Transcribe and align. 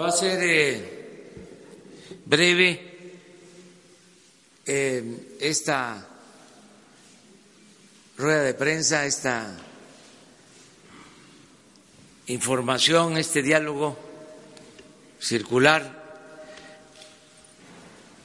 Va 0.00 0.08
a 0.08 0.12
ser 0.12 0.38
eh, 0.42 1.06
breve 2.24 3.20
eh, 4.64 5.36
esta 5.38 6.08
rueda 8.16 8.42
de 8.42 8.54
prensa, 8.54 9.04
esta 9.04 9.54
información, 12.28 13.18
este 13.18 13.42
diálogo 13.42 13.98
circular. 15.20 16.04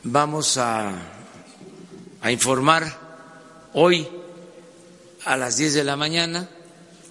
Vamos 0.03 0.57
a 0.57 0.93
informar 2.23 2.97
hoy 3.73 4.20
a 5.25 5.37
las 5.37 5.57
10 5.57 5.73
de 5.75 5.83
la 5.83 5.95
mañana 5.95 6.49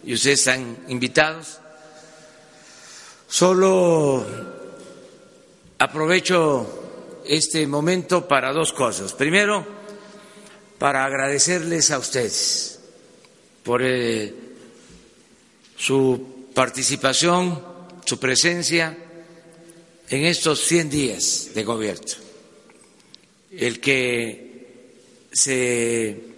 y 0.05 0.15
ustedes 0.15 0.41
están 0.41 0.85
invitados. 0.89 1.59
Solo 3.29 4.27
aprovecho 5.79 7.23
este 7.25 7.67
momento 7.67 8.27
para 8.27 8.53
dos 8.53 8.73
cosas. 8.73 9.13
Primero, 9.13 9.65
para 10.79 11.05
agradecerles 11.05 11.91
a 11.91 11.99
ustedes 11.99 12.81
por 13.63 13.83
eh, 13.83 14.35
su 15.77 16.49
participación, 16.55 17.63
su 18.05 18.19
presencia 18.19 18.97
en 20.09 20.25
estos 20.25 20.61
100 20.65 20.91
días 20.91 21.51
de 21.55 21.65
gobierno. 21.65 22.17
El 23.53 23.81
que 23.81 25.27
se 25.33 26.30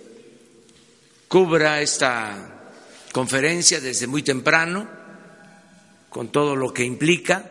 cubra 1.32 1.80
esta 1.80 2.74
conferencia 3.10 3.80
desde 3.80 4.06
muy 4.06 4.22
temprano, 4.22 4.86
con 6.10 6.30
todo 6.30 6.54
lo 6.54 6.74
que 6.74 6.84
implica 6.84 7.50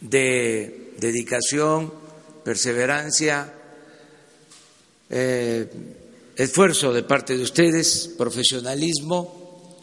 de 0.00 0.94
dedicación, 0.96 1.92
perseverancia, 2.42 3.52
eh, 5.10 5.70
esfuerzo 6.34 6.94
de 6.94 7.02
parte 7.02 7.36
de 7.36 7.42
ustedes, 7.42 8.14
profesionalismo 8.16 9.76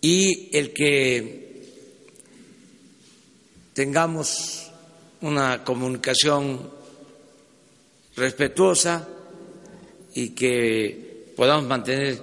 y 0.00 0.56
el 0.56 0.72
que 0.72 1.66
tengamos 3.74 4.70
una 5.20 5.62
comunicación 5.62 6.70
respetuosa, 8.16 9.06
y 10.16 10.30
que 10.30 11.26
podamos 11.36 11.66
mantener 11.66 12.18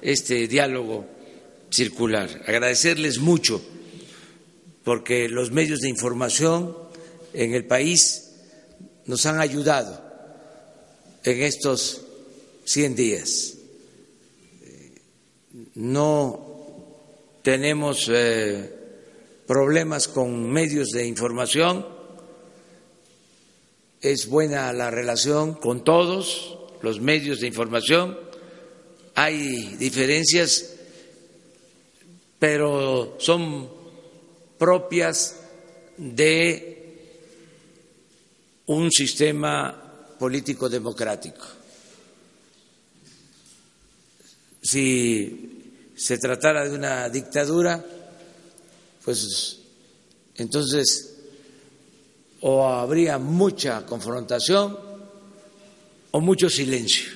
este 0.00 0.48
diálogo 0.48 1.04
circular. 1.70 2.42
Agradecerles 2.46 3.18
mucho 3.18 3.60
porque 4.82 5.28
los 5.28 5.50
medios 5.50 5.80
de 5.80 5.90
información 5.90 6.74
en 7.34 7.52
el 7.52 7.66
país 7.66 8.30
nos 9.04 9.26
han 9.26 9.40
ayudado 9.40 10.02
en 11.22 11.42
estos 11.42 12.00
100 12.64 12.96
días. 12.96 13.54
No 15.74 17.40
tenemos 17.42 18.10
eh, 18.10 18.74
problemas 19.46 20.08
con 20.08 20.50
medios 20.50 20.88
de 20.92 21.06
información, 21.06 21.86
es 24.00 24.28
buena 24.28 24.72
la 24.72 24.90
relación 24.90 25.52
con 25.52 25.84
todos 25.84 26.63
los 26.84 27.00
medios 27.00 27.40
de 27.40 27.48
información, 27.48 28.16
hay 29.14 29.76
diferencias, 29.76 30.74
pero 32.38 33.16
son 33.18 33.68
propias 34.58 35.40
de 35.96 36.74
un 38.66 38.90
sistema 38.90 40.14
político 40.18 40.68
democrático. 40.68 41.44
Si 44.62 45.90
se 45.96 46.18
tratara 46.18 46.68
de 46.68 46.74
una 46.74 47.08
dictadura, 47.08 47.84
pues 49.04 49.58
entonces 50.36 51.14
o 52.40 52.66
habría 52.66 53.16
mucha 53.18 53.86
confrontación 53.86 54.83
o 56.14 56.20
mucho 56.20 56.48
silencio. 56.48 57.10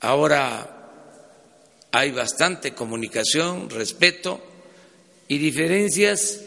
Ahora 0.00 0.88
hay 1.92 2.10
bastante 2.10 2.72
comunicación, 2.72 3.68
respeto 3.68 4.40
y 5.28 5.36
diferencias 5.36 6.40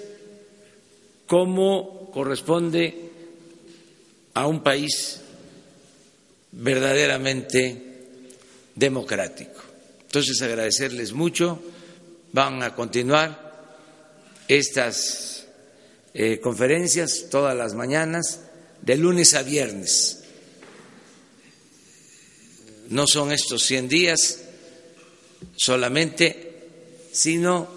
como 1.28 2.10
corresponde 2.12 3.12
a 4.34 4.48
un 4.48 4.64
país 4.64 5.22
verdaderamente 6.52 8.00
democrático. 8.74 9.62
Entonces 10.02 10.42
agradecerles 10.42 11.14
mucho, 11.14 11.62
van 12.34 12.64
a 12.64 12.74
continuar 12.74 13.38
estas 14.48 15.35
eh, 16.18 16.40
conferencias 16.40 17.26
todas 17.30 17.54
las 17.58 17.74
mañanas, 17.74 18.40
de 18.82 18.96
lunes 18.96 19.34
a 19.34 19.44
viernes. 19.44 20.24
No 22.88 23.06
son 23.06 23.34
estos 23.34 23.64
100 23.64 23.90
días 23.90 24.40
solamente, 25.58 27.10
sino 27.12 27.68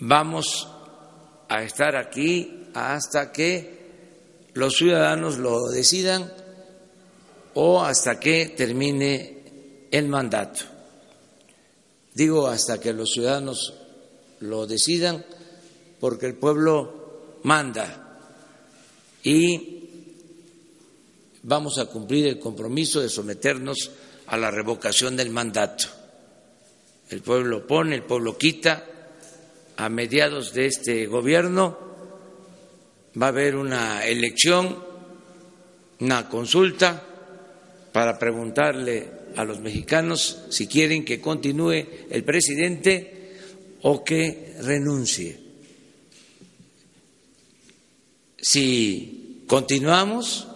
vamos 0.00 0.66
a 1.48 1.62
estar 1.62 1.94
aquí 1.94 2.66
hasta 2.74 3.30
que 3.30 4.50
los 4.54 4.74
ciudadanos 4.74 5.38
lo 5.38 5.68
decidan 5.68 6.32
o 7.54 7.84
hasta 7.84 8.18
que 8.18 8.46
termine 8.56 9.86
el 9.92 10.08
mandato. 10.08 10.64
Digo 12.14 12.48
hasta 12.48 12.80
que 12.80 12.92
los 12.92 13.12
ciudadanos 13.12 13.74
lo 14.40 14.66
decidan 14.66 15.24
porque 16.00 16.26
el 16.26 16.34
pueblo 16.34 17.01
manda 17.42 18.18
y 19.22 19.82
vamos 21.42 21.78
a 21.78 21.86
cumplir 21.86 22.26
el 22.26 22.38
compromiso 22.38 23.00
de 23.00 23.08
someternos 23.08 23.90
a 24.26 24.36
la 24.36 24.50
revocación 24.50 25.16
del 25.16 25.30
mandato. 25.30 25.86
El 27.10 27.20
pueblo 27.20 27.66
pone, 27.66 27.96
el 27.96 28.02
pueblo 28.02 28.38
quita. 28.38 28.88
A 29.76 29.88
mediados 29.88 30.52
de 30.52 30.66
este 30.66 31.06
gobierno 31.06 31.78
va 33.20 33.26
a 33.26 33.30
haber 33.30 33.56
una 33.56 34.04
elección, 34.06 34.78
una 36.00 36.28
consulta 36.28 37.02
para 37.92 38.18
preguntarle 38.18 39.10
a 39.36 39.44
los 39.44 39.60
mexicanos 39.60 40.44
si 40.50 40.66
quieren 40.66 41.04
que 41.04 41.20
continúe 41.20 41.86
el 42.10 42.24
presidente 42.24 43.34
o 43.82 44.04
que 44.04 44.56
renuncie. 44.60 45.41
Si 48.44 49.44
continuamos, 49.46 50.48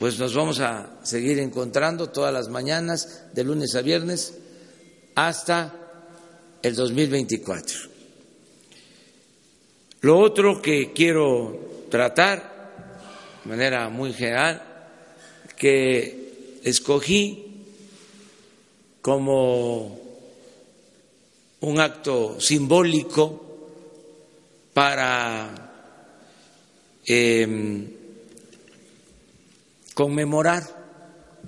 pues 0.00 0.18
nos 0.18 0.34
vamos 0.34 0.58
a 0.58 0.98
seguir 1.04 1.38
encontrando 1.38 2.10
todas 2.10 2.34
las 2.34 2.48
mañanas, 2.48 3.26
de 3.32 3.44
lunes 3.44 3.76
a 3.76 3.82
viernes, 3.82 4.34
hasta 5.14 5.72
el 6.60 6.74
2024. 6.74 7.78
Lo 10.00 10.18
otro 10.18 10.60
que 10.60 10.92
quiero 10.92 11.86
tratar, 11.88 12.72
de 13.44 13.50
manera 13.50 13.88
muy 13.88 14.12
general, 14.12 14.60
que 15.56 16.58
escogí 16.64 17.64
como 19.00 20.00
un 21.60 21.78
acto 21.78 22.40
simbólico 22.40 23.40
para 24.72 25.73
Em, 27.06 27.88
conmemorar 29.92 30.62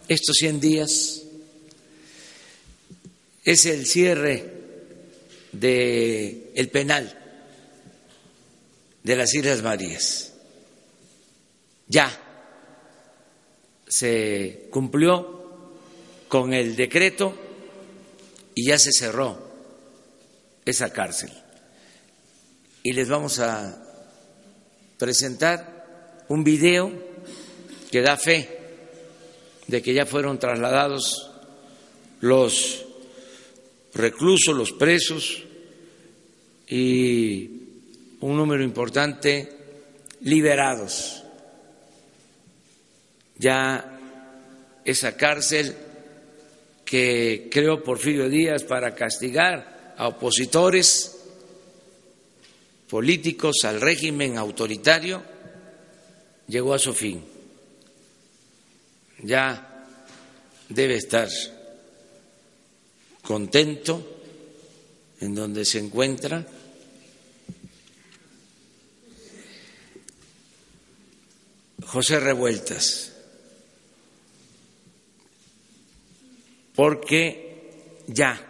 estos 0.08 0.36
100 0.36 0.60
días. 0.60 1.22
Es 3.44 3.64
el 3.66 3.86
cierre 3.86 4.52
del 5.52 6.50
el 6.54 6.68
penal 6.68 7.18
de 9.02 9.16
las 9.16 9.34
Islas 9.34 9.62
Marías. 9.62 10.32
Ya 11.88 12.10
se 13.86 14.66
cumplió 14.70 15.76
con 16.28 16.52
el 16.52 16.74
decreto 16.74 17.34
y 18.54 18.68
ya 18.68 18.78
se 18.78 18.90
cerró 18.92 19.38
esa 20.64 20.92
cárcel. 20.92 21.30
Y 22.82 22.92
les 22.92 23.08
vamos 23.08 23.38
a 23.38 23.85
presentar 24.98 26.24
un 26.28 26.42
video 26.42 26.92
que 27.90 28.02
da 28.02 28.16
fe 28.16 28.48
de 29.66 29.82
que 29.82 29.94
ya 29.94 30.06
fueron 30.06 30.38
trasladados 30.38 31.30
los 32.20 32.84
reclusos, 33.94 34.56
los 34.56 34.72
presos 34.72 35.42
y 36.68 37.50
un 38.20 38.36
número 38.36 38.62
importante 38.62 39.48
liberados. 40.20 41.22
Ya 43.38 43.98
esa 44.84 45.16
cárcel 45.16 45.74
que 46.84 47.48
creó 47.50 47.82
Porfirio 47.82 48.28
Díaz 48.28 48.62
para 48.62 48.94
castigar 48.94 49.94
a 49.98 50.08
opositores 50.08 51.15
políticos 52.88 53.56
al 53.64 53.80
régimen 53.80 54.38
autoritario 54.38 55.22
llegó 56.48 56.74
a 56.74 56.78
su 56.78 56.92
fin. 56.94 57.22
Ya 59.22 59.86
debe 60.68 60.96
estar 60.96 61.28
contento 63.22 64.16
en 65.20 65.34
donde 65.34 65.64
se 65.64 65.78
encuentra. 65.78 66.46
José 71.86 72.18
Revueltas, 72.18 73.12
porque 76.74 78.02
ya 78.08 78.44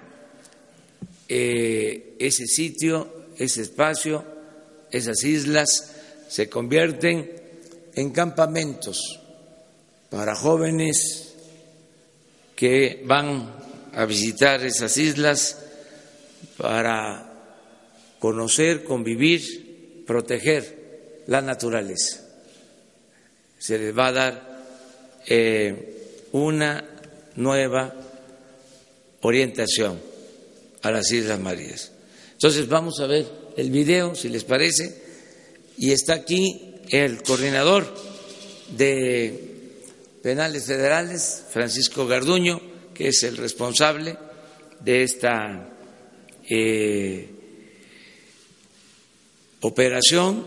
eh, 1.29 2.17
ese 2.19 2.47
sitio, 2.47 3.16
ese 3.39 3.63
espacio, 3.63 4.25
esas 4.91 5.23
islas 5.25 5.93
se 6.29 6.49
convierten 6.49 7.31
en 7.95 8.11
campamentos 8.11 9.21
para 10.11 10.35
jóvenes 10.35 11.35
que 12.55 13.03
van 13.05 13.55
a 13.93 14.05
visitar 14.05 14.65
esas 14.65 14.97
islas 14.97 15.59
para 16.57 17.33
conocer, 18.19 18.85
convivir, 18.85 20.05
proteger 20.07 21.23
la 21.27 21.41
naturaleza. 21.41 22.23
Se 23.59 23.79
les 23.79 23.97
va 23.97 24.07
a 24.09 24.13
dar 24.13 24.67
eh, 25.27 26.29
una 26.33 26.85
nueva 27.37 27.95
orientación 29.23 30.01
a 30.83 30.91
las 30.91 31.11
Islas 31.11 31.41
Marías. 31.41 31.93
Entonces 32.37 32.69
vamos 32.69 33.01
a 33.01 33.07
ver 33.07 33.27
el 33.57 33.71
video, 33.71 34.15
si 34.15 34.29
les 34.29 34.45
parece, 34.45 34.95
y 35.79 35.93
está 35.93 36.13
aquí 36.13 36.75
el 36.91 37.23
coordinador 37.23 37.91
de 38.77 39.73
penales 40.23 40.67
federales, 40.67 41.45
Francisco 41.51 42.07
Garduño, 42.07 42.61
que 42.93 43.09
es 43.09 43.23
el 43.23 43.39
responsable 43.39 44.19
de 44.81 45.03
esta 45.03 45.71
eh, 46.51 47.31
operación, 49.63 50.47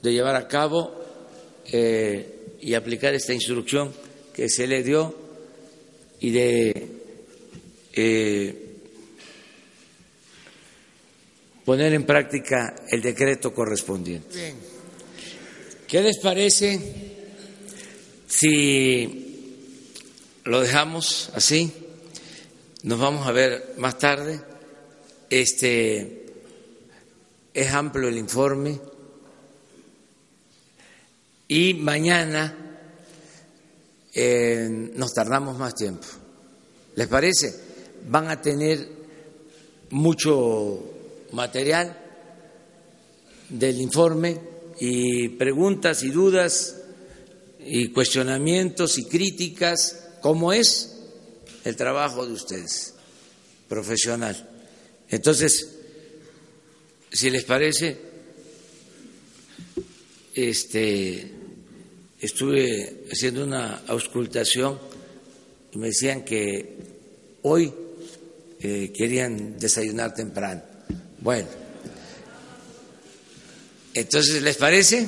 de 0.00 0.12
llevar 0.12 0.36
a 0.36 0.48
cabo 0.48 0.90
eh, 1.70 2.56
y 2.62 2.72
aplicar 2.72 3.12
esta 3.12 3.34
instrucción 3.34 3.92
que 4.32 4.48
se 4.48 4.66
le 4.66 4.82
dio 4.82 5.14
y 6.18 6.30
de 6.30 6.88
eh, 7.92 8.71
poner 11.64 11.92
en 11.92 12.04
práctica 12.04 12.74
el 12.88 13.02
decreto 13.02 13.54
correspondiente. 13.54 14.54
¿Qué 15.86 16.02
les 16.02 16.18
parece 16.18 16.80
si 18.26 19.58
lo 20.44 20.60
dejamos 20.60 21.30
así? 21.34 21.72
Nos 22.82 22.98
vamos 22.98 23.26
a 23.26 23.32
ver 23.32 23.74
más 23.78 23.98
tarde. 23.98 24.40
Este 25.30 26.26
es 27.54 27.72
amplio 27.72 28.08
el 28.08 28.18
informe 28.18 28.80
y 31.48 31.74
mañana 31.74 32.56
eh, 34.14 34.68
nos 34.94 35.12
tardamos 35.12 35.58
más 35.58 35.74
tiempo. 35.74 36.06
¿Les 36.94 37.06
parece? 37.08 37.54
Van 38.08 38.28
a 38.28 38.40
tener 38.40 38.88
mucho 39.90 41.01
material 41.32 41.98
del 43.48 43.80
informe 43.80 44.40
y 44.80 45.28
preguntas 45.30 46.02
y 46.02 46.10
dudas 46.10 46.76
y 47.60 47.88
cuestionamientos 47.88 48.98
y 48.98 49.04
críticas, 49.04 50.08
como 50.20 50.52
es 50.52 50.96
el 51.64 51.76
trabajo 51.76 52.26
de 52.26 52.32
ustedes, 52.32 52.94
profesional. 53.68 54.48
Entonces, 55.08 55.68
si 57.10 57.30
les 57.30 57.44
parece, 57.44 57.96
este, 60.34 61.30
estuve 62.20 63.04
haciendo 63.12 63.44
una 63.44 63.82
auscultación 63.86 64.78
y 65.72 65.78
me 65.78 65.88
decían 65.88 66.24
que 66.24 66.76
hoy 67.42 67.72
eh, 68.60 68.92
querían 68.96 69.58
desayunar 69.58 70.14
temprano. 70.14 70.71
Bueno, 71.22 71.46
entonces, 73.94 74.42
¿les 74.42 74.56
parece? 74.56 75.06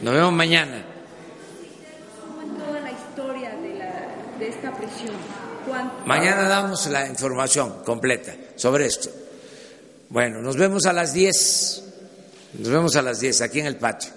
Nos 0.00 0.14
vemos 0.14 0.32
mañana. 0.32 0.82
toda 2.56 2.80
la 2.80 2.90
historia 2.90 3.50
de, 3.56 3.74
la, 3.74 4.38
de 4.38 4.48
esta 4.48 4.74
prisión? 4.74 5.14
Mañana 6.06 6.48
damos 6.48 6.86
la 6.86 7.06
información 7.06 7.82
completa 7.84 8.34
sobre 8.54 8.86
esto. 8.86 9.10
Bueno, 10.08 10.40
nos 10.40 10.56
vemos 10.56 10.86
a 10.86 10.94
las 10.94 11.12
10. 11.12 11.82
Nos 12.58 12.68
vemos 12.70 12.96
a 12.96 13.02
las 13.02 13.20
10 13.20 13.42
aquí 13.42 13.60
en 13.60 13.66
el 13.66 13.76
patio. 13.76 14.10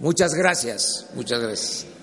Muchas 0.00 0.34
gracias, 0.34 1.06
muchas 1.14 1.40
gracias. 1.40 1.93